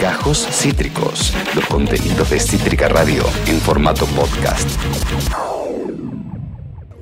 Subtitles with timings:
[0.00, 4.68] Gajos Cítricos, los contenidos de Cítrica Radio en formato podcast.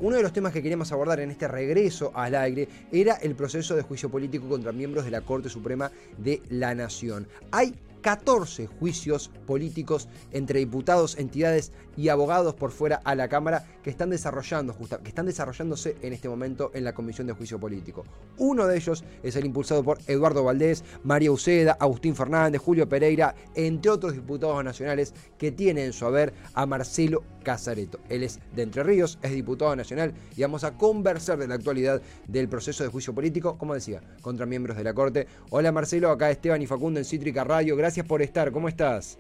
[0.00, 3.74] Uno de los temas que queríamos abordar en este regreso al aire era el proceso
[3.74, 7.26] de juicio político contra miembros de la Corte Suprema de la Nación.
[7.50, 13.90] Hay 14 juicios políticos entre diputados, entidades y abogados por fuera a la Cámara que
[13.90, 18.04] están desarrollando, que están desarrollándose en este momento en la Comisión de Juicio Político.
[18.38, 23.34] Uno de ellos es el impulsado por Eduardo Valdés, María Uceda, Agustín Fernández, Julio Pereira,
[23.54, 28.00] entre otros diputados nacionales que tienen en su haber a Marcelo Casareto.
[28.08, 32.02] Él es de Entre Ríos, es diputado nacional y vamos a conversar de la actualidad
[32.28, 35.26] del proceso de juicio político, como decía, contra miembros de la Corte.
[35.50, 37.76] Hola Marcelo, acá Esteban y Facundo en Cítrica Radio.
[38.06, 38.52] Por estar.
[38.52, 39.18] ¿Cómo estás?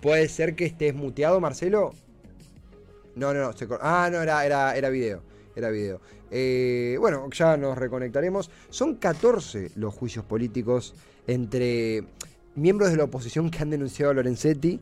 [0.00, 1.92] ¿Puede ser que estés muteado, Marcelo?
[3.14, 3.54] No, no, no.
[3.80, 5.22] ah, no, era, era, era video.
[5.54, 6.00] Era video.
[6.30, 8.50] Eh, bueno, ya nos reconectaremos.
[8.70, 10.94] Son 14 los juicios políticos
[11.26, 12.04] entre
[12.54, 14.80] miembros de la oposición que han denunciado a Lorenzetti,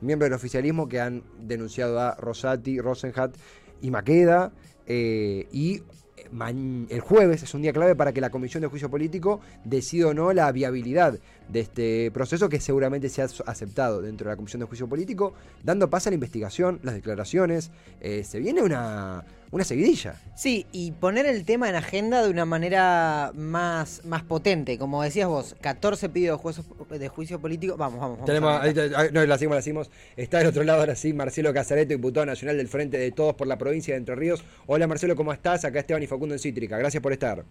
[0.00, 3.34] miembros del oficialismo que han denunciado a Rosati, Rosenhat
[3.80, 4.52] y Maqueda,
[4.86, 5.82] eh, y
[6.88, 10.14] el jueves es un día clave para que la Comisión de Juicio Político decida o
[10.14, 14.60] no la viabilidad de este proceso que seguramente se ha aceptado dentro de la Comisión
[14.60, 17.70] de Juicio Político, dando paso a la investigación, las declaraciones.
[18.00, 20.14] Eh, se viene una, una seguidilla.
[20.36, 24.78] Sí, y poner el tema en agenda de una manera más, más potente.
[24.78, 26.40] Como decías vos, 14 pedidos
[26.90, 27.76] de juicio, político.
[27.76, 28.26] Vamos, vamos, vamos.
[28.26, 28.74] Tenemos, ahí,
[29.12, 29.90] no, la seguimos, la seguimos.
[30.16, 33.46] Está del otro lado ahora sí, Marcelo Casareto, diputado nacional del Frente de Todos por
[33.46, 34.44] la provincia de Entre Ríos.
[34.66, 35.64] Hola Marcelo, ¿cómo estás?
[35.64, 36.76] Acá Esteban y Facundo en Cítrica.
[36.78, 37.44] Gracias por estar.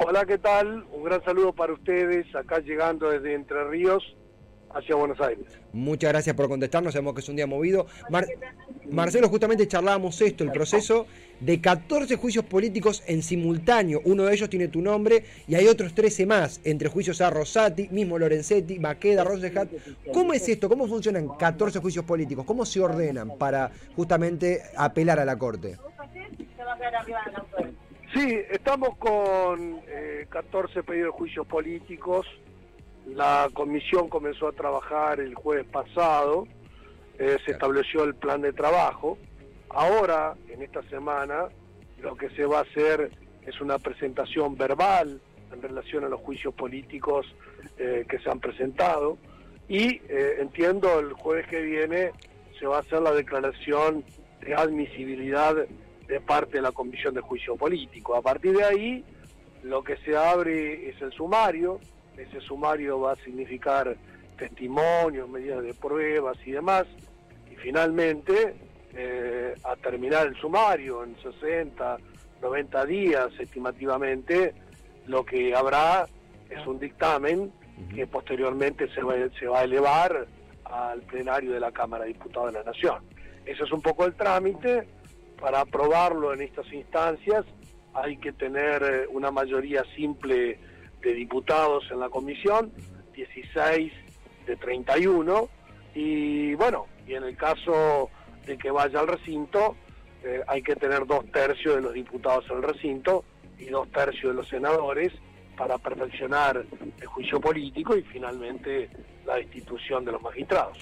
[0.00, 0.86] Hola, ¿qué tal?
[0.92, 4.16] Un gran saludo para ustedes, acá llegando desde Entre Ríos
[4.72, 5.44] hacia Buenos Aires.
[5.72, 7.86] Muchas gracias por contestarnos, sabemos que es un día movido.
[8.90, 11.06] Marcelo, justamente charlábamos esto, el proceso
[11.40, 14.00] de 14 juicios políticos en simultáneo.
[14.04, 17.88] Uno de ellos tiene tu nombre y hay otros 13 más, entre juicios a Rosati,
[17.88, 19.68] mismo Lorenzetti, Maqueda, Rosenhat.
[20.12, 20.68] ¿Cómo es esto?
[20.68, 22.44] ¿Cómo funcionan 14 juicios políticos?
[22.46, 25.76] ¿Cómo se ordenan para justamente apelar a la Corte?
[28.18, 29.80] Sí, estamos con
[30.28, 32.26] 14 eh, pedidos de juicios políticos.
[33.06, 36.48] La comisión comenzó a trabajar el jueves pasado,
[37.16, 39.18] eh, se estableció el plan de trabajo.
[39.68, 41.46] Ahora, en esta semana,
[42.02, 43.12] lo que se va a hacer
[43.46, 45.20] es una presentación verbal
[45.52, 47.24] en relación a los juicios políticos
[47.78, 49.16] eh, que se han presentado.
[49.68, 52.10] Y eh, entiendo el jueves que viene
[52.58, 54.02] se va a hacer la declaración
[54.40, 55.54] de admisibilidad
[56.08, 58.16] de parte de la Comisión de Juicio Político.
[58.16, 59.04] A partir de ahí,
[59.62, 61.78] lo que se abre es el sumario,
[62.16, 63.96] ese sumario va a significar
[64.36, 66.86] testimonios, medidas de pruebas y demás.
[67.50, 68.54] Y finalmente,
[68.94, 71.98] eh, a terminar el sumario en 60,
[72.40, 74.54] 90 días estimativamente,
[75.06, 76.06] lo que habrá
[76.48, 77.52] es un dictamen
[77.94, 80.26] que posteriormente se va, se va a elevar
[80.64, 83.02] al plenario de la Cámara de Diputados de la Nación.
[83.44, 84.86] Ese es un poco el trámite.
[85.40, 87.44] Para aprobarlo en estas instancias
[87.94, 90.58] hay que tener eh, una mayoría simple
[91.00, 92.72] de diputados en la comisión,
[93.14, 93.92] 16
[94.46, 95.48] de 31,
[95.94, 98.10] y bueno, y en el caso
[98.46, 99.76] de que vaya al recinto,
[100.24, 103.24] eh, hay que tener dos tercios de los diputados en el recinto
[103.58, 105.12] y dos tercios de los senadores
[105.56, 106.64] para perfeccionar
[107.00, 108.88] el juicio político y finalmente
[109.26, 110.78] la destitución de los magistrados.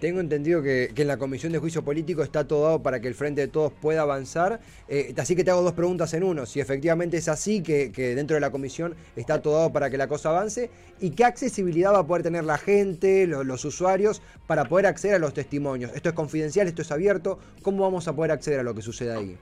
[0.00, 3.14] Tengo entendido que, en la Comisión de Juicio Político está todo dado para que el
[3.14, 4.60] Frente de Todos pueda avanzar.
[4.88, 6.46] Eh, así que te hago dos preguntas en uno.
[6.46, 10.08] Si efectivamente es así, que, dentro de la Comisión está todo dado para que la
[10.08, 10.68] cosa avance.
[11.00, 15.18] ¿Y qué accesibilidad va a poder tener la gente, los usuarios, para poder acceder a
[15.20, 15.92] los testimonios?
[15.94, 16.66] ¿Esto es confidencial?
[16.66, 17.38] ¿Esto es abierto?
[17.62, 19.38] ¿Cómo vamos a poder acceder a lo que sucede ahí?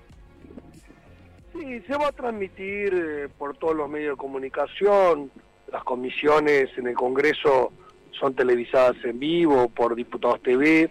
[1.55, 5.31] Sí, se va a transmitir eh, por todos los medios de comunicación.
[5.71, 7.73] Las comisiones en el Congreso
[8.19, 10.91] son televisadas en vivo por Diputados TV,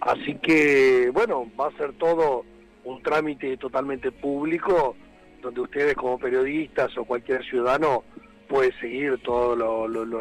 [0.00, 2.44] así que bueno, va a ser todo
[2.84, 4.96] un trámite totalmente público
[5.42, 8.04] donde ustedes como periodistas o cualquier ciudadano
[8.48, 9.58] puede seguir todas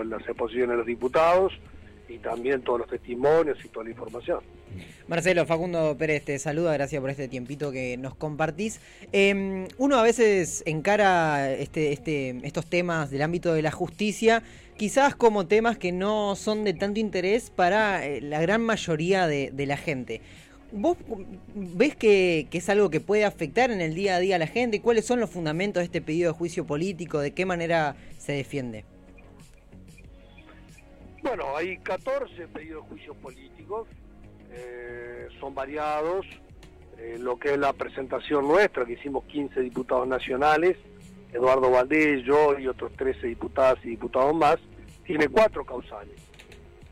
[0.05, 1.53] las exposiciones de los diputados
[2.07, 4.39] y también todos los testimonios y toda la información.
[5.07, 8.79] Marcelo, Facundo Pérez te saluda, gracias por este tiempito que nos compartís.
[9.11, 14.43] Em, uno a veces encara este, este, estos temas del ámbito de la justicia
[14.77, 19.65] quizás como temas que no son de tanto interés para eh, la gran mayoría de,
[19.65, 20.21] la gente.
[20.71, 20.97] ¿Vos
[21.53, 24.81] ves que, es algo que puede afectar en el día a día a la gente?
[24.81, 27.19] ¿Cuáles son los fundamentos de este pedido de juicio político?
[27.19, 28.83] ¿De qué manera se defiende?
[31.23, 33.87] Bueno, hay 14 pedidos de juicios políticos,
[34.55, 36.25] eh, son variados.
[36.97, 40.77] Eh, lo que es la presentación nuestra, que hicimos 15 diputados nacionales,
[41.33, 44.57] Eduardo Valdés, yo y otros 13 diputadas y diputados más,
[45.03, 46.15] tiene cuatro causales.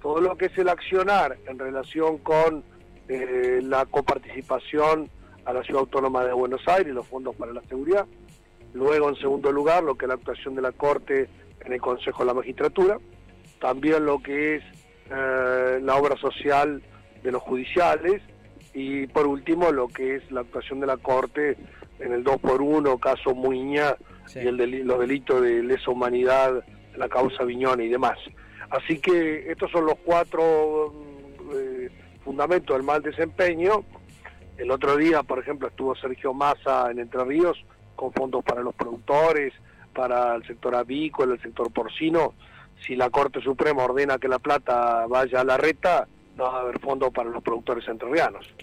[0.02, 2.64] Todo lo que es el accionar en relación con
[3.08, 5.10] eh, la coparticipación
[5.46, 8.06] a la Ciudad Autónoma de Buenos Aires, los fondos para la seguridad.
[8.74, 11.30] Luego, en segundo lugar, lo que es la actuación de la Corte
[11.62, 12.98] en el Consejo de la Magistratura.
[13.62, 14.64] También lo que es
[15.10, 16.82] la obra social
[17.24, 18.22] de los judiciales.
[18.74, 21.58] Y por último, lo que es la actuación de la Corte
[22.00, 23.96] en el 2 por 1 caso Muña
[24.36, 26.64] y el los delitos de lesa humanidad,
[26.98, 28.18] la causa Viñón y demás.
[28.70, 30.94] Así que estos son los cuatro
[31.54, 31.90] eh,
[32.24, 33.86] fundamentos del mal desempeño
[34.58, 37.58] el otro día, por ejemplo, estuvo Sergio Massa en Entre Ríos
[37.96, 39.54] con fondos para los productores,
[39.94, 42.34] para el sector avícola, el sector porcino.
[42.86, 46.62] Si la Corte Suprema ordena que la plata vaya a la reta, no va a
[46.62, 48.54] haber fondos para los productores entrerrianos.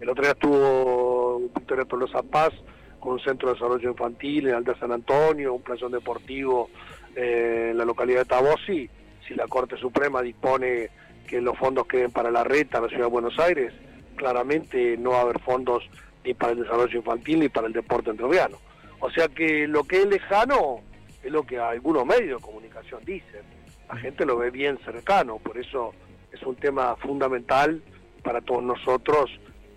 [0.00, 2.52] El otro día estuvo Victoria Tolosa Paz
[2.98, 6.70] con un centro de desarrollo infantil en Alta San Antonio, un playón deportivo
[7.16, 8.90] eh, en la localidad de Tabosi.
[9.26, 10.90] Si la Corte Suprema dispone
[11.26, 13.72] que los fondos queden para la reta en la ciudad de Buenos Aires,
[14.16, 15.82] claramente no va a haber fondos
[16.24, 18.58] ni para el desarrollo infantil ni para el deporte entrerriano.
[19.00, 20.80] O sea que lo que es lejano
[21.22, 23.42] es lo que algunos medios de comunicación dicen.
[23.88, 25.92] La gente lo ve bien cercano, por eso
[26.32, 27.82] es un tema fundamental
[28.22, 29.30] para todos nosotros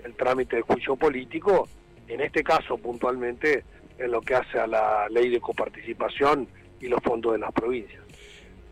[0.04, 1.68] el trámite de juicio político,
[2.08, 3.64] en este caso puntualmente
[3.98, 6.48] en lo que hace a la ley de coparticipación
[6.82, 8.04] y los fondos de las provincias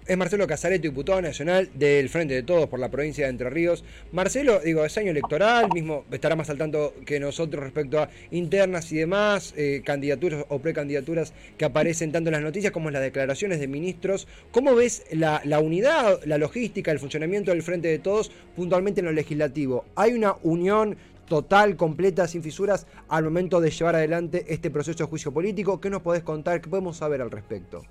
[0.07, 3.83] es Marcelo Casareto, diputado nacional del Frente de Todos por la provincia de Entre Ríos.
[4.11, 8.91] Marcelo, digo, es año electoral, mismo estará más al tanto que nosotros respecto a internas
[8.91, 13.03] y demás, eh, candidaturas o precandidaturas que aparecen tanto en las noticias como en las
[13.03, 14.27] declaraciones de ministros.
[14.51, 19.05] ¿Cómo ves la, la unidad, la logística, el funcionamiento del Frente de Todos puntualmente en
[19.05, 19.85] lo legislativo?
[19.95, 20.97] ¿Hay una unión
[21.27, 25.79] total, completa, sin fisuras al momento de llevar adelante este proceso de juicio político?
[25.79, 26.59] ¿Qué nos podés contar?
[26.59, 27.83] ¿Qué podemos saber al respecto?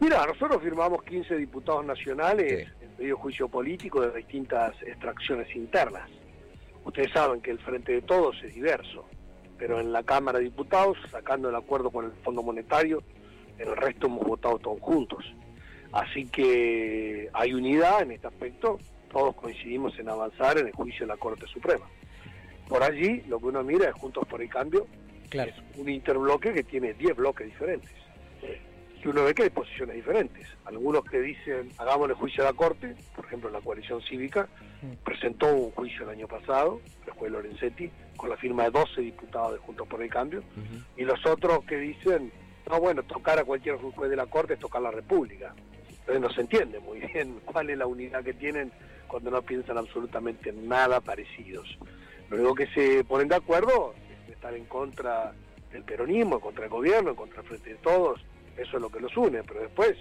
[0.00, 6.08] Mira, nosotros firmamos 15 diputados nacionales en medio juicio político de distintas extracciones internas.
[6.84, 9.04] Ustedes saben que el Frente de Todos es diverso,
[9.58, 13.02] pero en la Cámara de Diputados, sacando el acuerdo con el Fondo Monetario,
[13.58, 15.24] en el resto hemos votado todos juntos.
[15.92, 18.78] Así que hay unidad en este aspecto,
[19.10, 21.86] todos coincidimos en avanzar en el juicio de la Corte Suprema.
[22.68, 24.86] Por allí, lo que uno mira es Juntos por el Cambio,
[25.32, 28.00] es un interbloque que tiene 10 bloques diferentes
[29.00, 30.46] que uno ve que hay posiciones diferentes.
[30.64, 34.48] Algunos que dicen, hagámosle juicio a la Corte, por ejemplo la coalición cívica,
[35.04, 39.52] presentó un juicio el año pasado, el juez Lorenzetti, con la firma de 12 diputados
[39.52, 40.42] de Juntos por el Cambio,
[40.96, 42.30] y los otros que dicen,
[42.68, 45.54] no, bueno, tocar a cualquier juez de la Corte es tocar la República.
[45.88, 48.70] Entonces no se entiende muy bien cuál es la unidad que tienen
[49.08, 51.78] cuando no piensan absolutamente nada parecidos.
[52.28, 53.94] Lo único que se ponen de acuerdo
[54.26, 55.32] es estar en contra
[55.72, 58.20] del peronismo, en contra del gobierno, en contra del Frente de Todos,
[58.60, 59.96] eso es lo que los une, pero después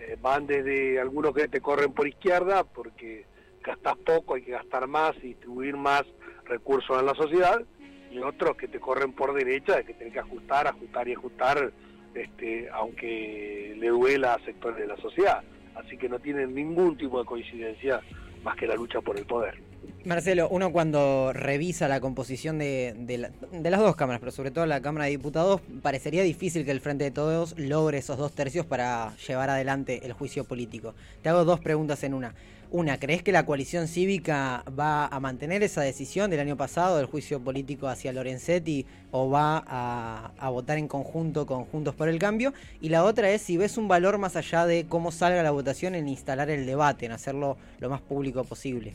[0.00, 3.26] eh, van desde algunos que te corren por izquierda porque
[3.62, 6.04] gastas poco, hay que gastar más y distribuir más
[6.44, 7.62] recursos en la sociedad,
[8.10, 11.72] y otros que te corren por derecha, de que tienes que ajustar, ajustar y ajustar,
[12.14, 15.42] este, aunque le duela a sectores de la sociedad.
[15.74, 18.00] Así que no tienen ningún tipo de coincidencia
[18.44, 19.58] más que la lucha por el poder.
[20.04, 23.30] Marcelo, uno cuando revisa la composición de,
[23.62, 27.04] las dos cámaras, pero sobre todo la Cámara de Diputados, parecería difícil que el Frente
[27.04, 30.94] de Todos logre esos dos tercios para llevar adelante el juicio político.
[31.22, 32.34] Te hago dos preguntas en una.
[32.70, 37.06] Una, ¿crees que la coalición cívica va a mantener esa decisión del año pasado del
[37.06, 42.18] juicio político hacia Lorenzetti o va a, a votar en conjunto con Juntos por el
[42.18, 42.52] Cambio?
[42.80, 45.94] Y la otra es si ves un valor más allá de cómo salga la votación
[45.94, 48.94] en instalar el debate, en hacerlo lo más público posible.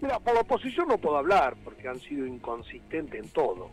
[0.00, 3.70] Mira, por la oposición no puedo hablar porque han sido inconsistentes en todo.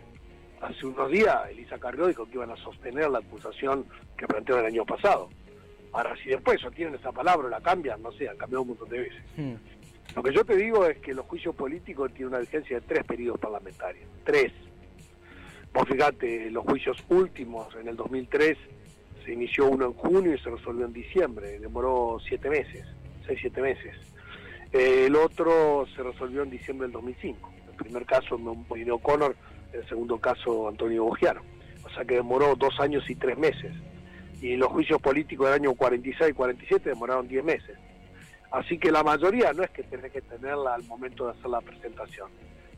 [0.61, 3.85] Hace unos días Elisa Carrió dijo que iban a sostener la acusación
[4.17, 5.29] que planteó el año pasado.
[5.91, 8.89] Ahora, si después sostienen esa palabra o la cambian, no sé, han cambiado un montón
[8.89, 9.23] de veces.
[9.37, 9.53] Hmm.
[10.15, 13.03] Lo que yo te digo es que los juicios políticos tienen una vigencia de tres
[13.03, 14.09] periodos parlamentarios.
[14.23, 14.51] Tres.
[15.73, 18.57] Vos fíjate, los juicios últimos en el 2003
[19.23, 21.59] se inició uno en junio y se resolvió en diciembre.
[21.59, 22.85] Demoró siete meses,
[23.25, 23.95] seis, siete meses.
[24.75, 27.53] Eh, el otro se resolvió en diciembre del 2005.
[27.69, 29.33] El primer caso, Molino O'Connor,
[29.71, 31.41] el segundo caso, Antonio Bogiano.
[31.85, 33.71] O sea que demoró dos años y tres meses.
[34.41, 37.77] Y los juicios políticos del año 46 y 47 demoraron diez meses.
[38.51, 41.61] Así que la mayoría no es que tenés que tenerla al momento de hacer la
[41.61, 42.29] presentación.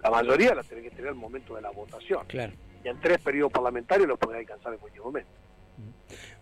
[0.04, 2.26] La mayoría la tenés que tener al momento de la votación.
[2.28, 2.54] Claro.
[2.84, 5.32] Y en tres periodos parlamentarios lo podés alcanzar en cualquier momento.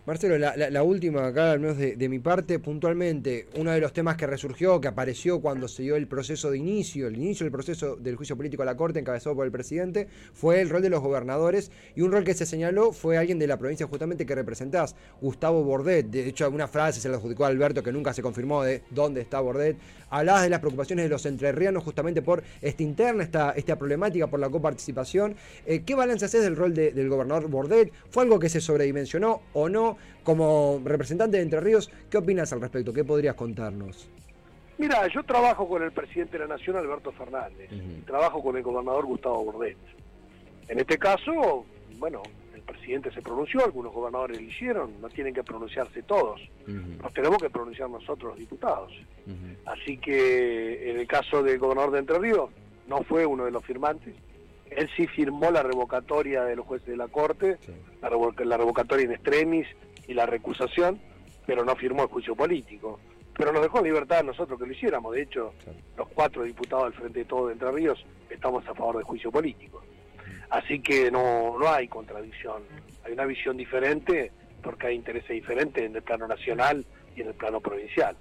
[0.06, 4.28] Marcelo, la, última acá, al menos de, mi parte, puntualmente, uno de los temas que
[4.28, 8.16] resurgió, que apareció cuando se dio el proceso de inicio, el inicio del proceso del
[8.16, 11.72] juicio político a la Corte encabezado por el presidente, fue el rol de los gobernadores
[11.96, 15.64] y un rol que se señaló fue alguien de la provincia justamente que representás, Gustavo
[15.64, 16.06] Bordet.
[16.06, 19.22] De hecho, alguna frase se le adjudicó a Alberto que nunca se confirmó de dónde
[19.22, 19.76] está Bordet.
[20.12, 24.40] Hablabas de las preocupaciones de los entrerrianos justamente por esta interna, esta, esta problemática por
[24.40, 25.36] la coparticipación.
[25.66, 27.92] Eh, ¿Qué balance haces del rol del gobernador Bordet?
[28.12, 29.98] ¿Fue algo que se sobredimensionó o no?
[30.24, 32.94] Como representante de Entre Ríos, ¿qué opinas al respecto?
[32.94, 34.08] ¿Qué podrías contarnos?
[34.78, 38.64] Mira, yo trabajo con el presidente de la Nación, Alberto Fernández, y trabajo con el
[38.64, 39.78] gobernador Gustavo Bordet.
[40.68, 41.66] En este caso,
[41.98, 42.22] bueno,
[42.54, 47.38] el presidente se pronunció, algunos gobernadores lo hicieron, no tienen que pronunciarse todos, nos tenemos
[47.38, 48.92] que pronunciar nosotros los diputados.
[49.66, 52.50] Así que en el caso del gobernador de Entre Ríos,
[52.90, 54.14] no fue uno de los firmantes,
[54.76, 57.58] él sí firmó la revocatoria de los jueces de la Corte,
[58.02, 59.68] la, revocatoria en extremis
[60.08, 61.00] y la recusación,
[61.46, 63.00] pero no firmó el juicio político.
[63.38, 65.14] Pero nos dejó en libertad a nosotros que lo hiciéramos.
[65.14, 65.54] De hecho,
[65.98, 69.32] los cuatro diputados del Frente de Todo de Entre Ríos estamos a favor del juicio
[69.32, 69.84] político.
[70.50, 72.64] Así que no, no hay contradicción.
[73.04, 77.34] Hay una visión diferente porque hay intereses diferentes en el plano nacional y en el
[77.34, 78.16] plano provincial.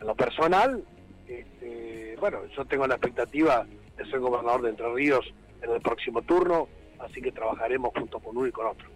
[0.00, 0.84] En lo personal,
[1.28, 5.32] este, bueno, yo tengo la expectativa de ser gobernador de Entre Ríos
[5.66, 6.68] en el próximo turno,
[6.98, 8.88] así que trabajaremos junto con uno y con otro.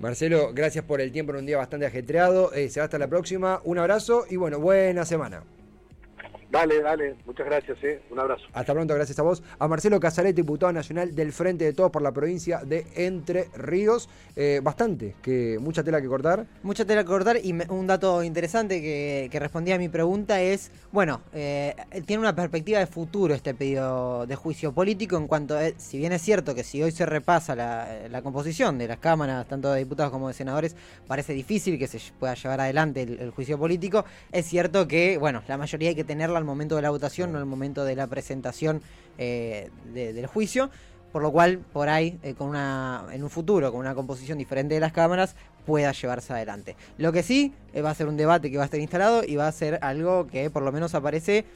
[0.00, 2.52] Marcelo, gracias por el tiempo en un día bastante ajetreado.
[2.52, 3.60] Eh, será hasta la próxima.
[3.64, 5.42] Un abrazo y bueno, buena semana.
[6.58, 8.02] Dale, dale, muchas gracias, eh.
[8.10, 8.42] un abrazo.
[8.52, 9.44] Hasta pronto, gracias a vos.
[9.60, 14.08] A Marcelo Casaret, diputado nacional del Frente de Todos por la provincia de Entre Ríos.
[14.34, 16.46] Eh, bastante, que mucha tela que cortar.
[16.64, 21.20] Mucha tela que cortar y un dato interesante que, respondía a mi pregunta es, bueno,
[21.32, 25.98] eh, tiene una perspectiva de futuro este pedido de juicio político en cuanto, a, si
[25.98, 29.78] bien es cierto que si hoy se repasa la, composición de las cámaras, tanto de
[29.78, 30.74] diputados como de senadores,
[31.06, 35.44] parece difícil que se pueda llevar adelante el, el juicio político, es cierto que, bueno,
[35.46, 38.08] la mayoría hay que tenerla al momento de la votación, no al momento de la
[38.08, 38.82] presentación
[39.18, 40.70] eh, del juicio.
[41.12, 44.74] Por lo cual, por ahí, eh, con una, en un futuro, con una composición diferente
[44.74, 46.76] de las cámaras, pueda llevarse adelante.
[46.98, 49.36] Lo que sí, eh, va a ser un debate que va a estar instalado y
[49.36, 51.46] va a ser algo que por lo menos aparece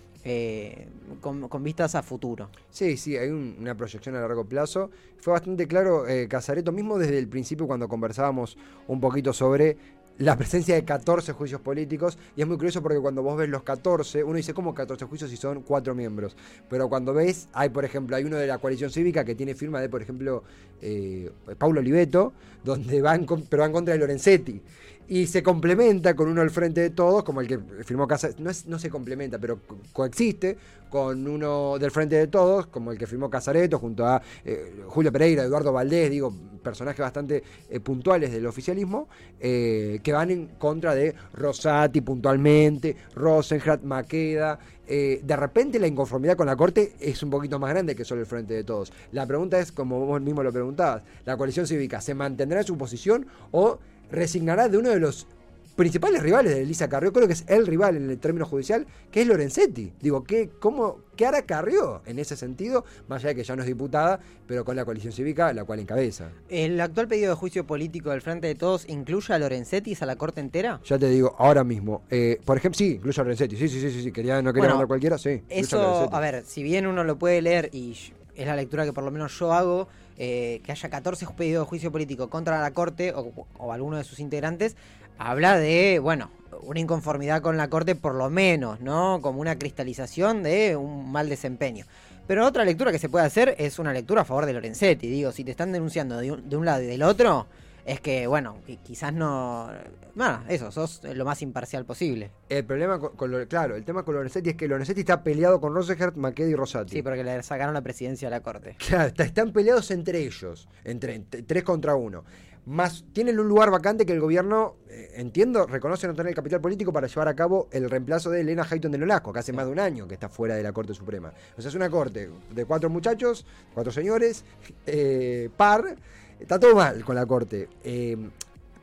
[1.20, 2.48] con, vistas a futuro.
[2.70, 4.90] Sí, sí, hay una proyección a largo plazo.
[5.18, 8.56] Fue bastante claro, Casareto, mismo desde el principio cuando conversábamos
[8.86, 9.76] un poquito sobre
[10.22, 12.16] la presencia de 14 juicios políticos.
[12.36, 15.30] Y es muy curioso porque cuando vos ves los 14, uno dice, ¿cómo 14 juicios
[15.30, 16.36] si son cuatro miembros?
[16.68, 19.80] Pero cuando ves, hay, por ejemplo, hay uno de la coalición cívica que tiene firma
[19.80, 20.44] de, por ejemplo,
[20.80, 22.32] eh, Paulo Oliveto,
[22.64, 24.62] donde van, pero va en contra de Lorenzetti
[25.08, 28.50] y se complementa con uno al frente de todos, como el que firmó Casa, no,
[28.66, 29.58] no se complementa, pero
[29.92, 30.56] coexiste
[30.92, 35.10] con uno del frente de todos, como el que firmó Casareto, junto a eh, Julio
[35.10, 39.08] Pereira, Eduardo Valdés, digo, personajes bastante eh, puntuales del oficialismo,
[39.40, 44.58] eh, que van en contra de Rosati puntualmente, Rosenhrat, Maqueda.
[44.86, 48.26] de repente la inconformidad con la Corte es un poquito más grande que solo el
[48.26, 48.92] frente de todos.
[49.12, 52.76] La pregunta es, como vos mismo lo preguntabas, ¿la coalición cívica se mantendrá en su
[52.76, 53.78] posición o
[54.12, 55.26] resignará de uno de los
[55.74, 59.22] principales rivales de Elisa Carrió, creo que es el rival en el término judicial, que
[59.22, 59.92] es Lorenzetti.
[60.00, 62.84] Digo, ¿qué, cómo, ¿qué hará Carrió en ese sentido?
[63.08, 65.80] Más allá de que ya no es diputada, pero con la coalición cívica, la cual
[65.80, 66.30] encabeza.
[66.50, 70.16] ¿El actual pedido de juicio político del Frente de Todos incluye a Lorenzetti a la
[70.16, 70.80] corte entera?
[70.84, 72.02] Ya te digo, ahora mismo.
[72.10, 73.56] Eh, por ejemplo, sí, incluye a Lorenzetti.
[73.56, 75.42] Sí, sí, sí, sí, Quería, no quería mandar cualquiera, sí.
[75.48, 77.96] Eso, a, a ver, si bien uno lo puede leer y
[78.36, 81.68] es la lectura que por lo menos yo hago, eh, que haya 14 pedidos de
[81.68, 84.76] juicio político contra la Corte o, alguno de sus integrantes,
[85.18, 86.30] habla de, bueno,
[86.62, 89.20] una inconformidad con la Corte por lo menos, ¿no?
[89.22, 91.86] Como una cristalización de un mal desempeño.
[92.26, 95.08] Pero otra lectura que se puede hacer es una lectura a favor de Lorenzetti.
[95.08, 97.46] Digo, si te están denunciando de un lado y del otro,
[97.84, 99.70] es que, bueno, quizás no.
[100.14, 102.30] Nada, eso, sos lo más imparcial posible.
[102.48, 105.74] El problema con, lo, claro, el tema con Lorenzetti es que Lorenzetti está peleado con
[105.74, 106.92] Rosengert, Maqueda y Rosati.
[106.92, 108.76] Sí, porque le sacaron la presidencia de la corte.
[108.92, 112.24] Claro, están peleados entre ellos, entre, tres contra uno.
[112.66, 116.60] Más tienen un lugar vacante que el gobierno, eh, entiendo, reconoce no tener el capital
[116.60, 119.64] político para llevar a cabo el reemplazo de Elena Hayton de Nolasco, que hace más
[119.66, 121.32] de un año que está fuera de la Corte Suprema.
[121.56, 124.44] O sea, es una corte de cuatro muchachos, cuatro señores,
[124.86, 125.96] eh, par
[126.42, 127.68] Está todo mal con la corte.
[127.84, 128.16] Eh,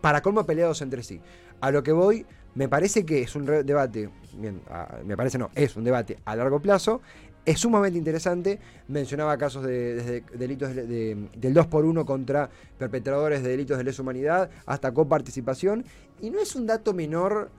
[0.02, 1.20] para colmo peleados entre sí.
[1.60, 2.26] A lo que voy,
[2.56, 4.62] me parece que es un debate, bien,
[5.06, 7.02] me parece no, es un debate a largo plazo.
[7.46, 8.60] Es sumamente interesante.
[8.88, 14.50] Mencionaba casos de, delitos del 2 por 1 contra perpetradores de delitos de lesa humanidad
[14.66, 15.84] hasta coparticipación.
[16.22, 17.50] Y no es un dato menor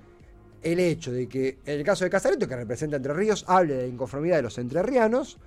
[0.63, 3.83] el hecho de que en el caso de Casareto, que representa Entre Ríos, hable de
[3.83, 5.39] la inconformidad de los entrerrianos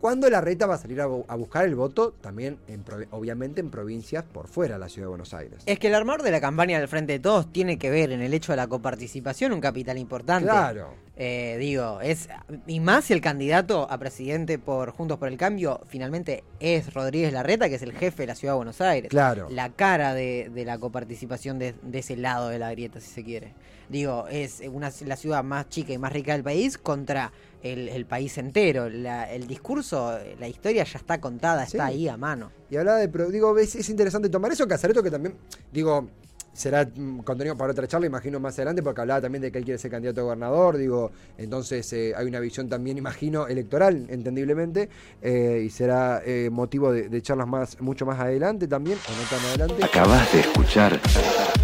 [0.00, 3.60] cuando la reta va a salir a, bu- a buscar el voto también, en obviamente,
[3.60, 5.62] en provincias por fuera de la ciudad de Buenos Aires.
[5.66, 8.22] Es que el armador de la campaña del Frente de Todos tiene que ver en
[8.22, 10.48] el hecho de la coparticipación un capital importante.
[10.48, 10.94] Claro.
[11.22, 12.30] Eh, digo, es
[12.66, 17.30] y más si el candidato a presidente por Juntos por el Cambio finalmente es Rodríguez
[17.34, 19.10] Larreta, que es el jefe de la ciudad de Buenos Aires.
[19.10, 19.48] Claro.
[19.50, 23.22] La cara de, de la coparticipación de, de ese lado de la grieta, si se
[23.22, 23.52] quiere.
[23.90, 28.06] Digo, es una, la ciudad más chica y más rica del país contra el, el
[28.06, 28.88] país entero.
[28.88, 31.92] La- el discurso, la historia ya está contada, está Sí.
[31.94, 32.50] ahí a mano.
[32.70, 35.34] Y hablaba de, pro- digo, es, es interesante tomar eso, Casareto, que también,
[35.72, 36.08] digo,
[36.52, 39.64] será mm, contenido para otra charla, imagino más adelante, porque hablaba también de que él
[39.64, 44.88] quiere ser candidato a gobernador, digo, entonces eh, hay una visión también, imagino, electoral, entendiblemente,
[45.22, 49.28] eh, y será eh, motivo de, de charlas más, mucho más adelante también, o no
[49.28, 49.84] tan adelante.
[49.84, 51.00] Acabas de escuchar